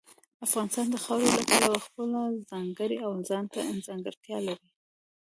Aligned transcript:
افغانستان 0.45 0.85
د 0.91 0.95
خاورې 1.03 1.27
له 1.35 1.43
پلوه 1.55 1.79
خپله 1.85 2.19
ځانګړې 2.51 2.97
او 3.05 3.11
ځانته 3.29 3.59
ځانګړتیا 3.87 4.37
لري. 4.47 4.67